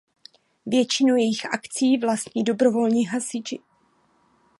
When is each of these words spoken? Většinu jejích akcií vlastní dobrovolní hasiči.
Většinu 0.65 1.15
jejích 1.15 1.45
akcií 1.53 1.97
vlastní 1.97 2.43
dobrovolní 2.43 3.05
hasiči. 3.05 3.59